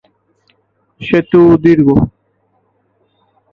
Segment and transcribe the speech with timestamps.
[1.01, 1.87] সেতু দীর্ঘ।